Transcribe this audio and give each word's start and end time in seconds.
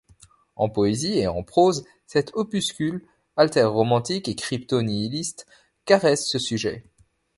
En 0.55 0.67
poésie 0.67 1.19
et 1.19 1.27
en 1.27 1.43
prose, 1.43 1.85
cet 2.07 2.31
opus-cul 2.33 3.05
alter-romantique 3.35 4.27
et 4.29 4.35
crypto-nihiliste 4.35 5.45
caresse 5.85 6.27
ce 6.27 6.39
sujet. 6.39 6.83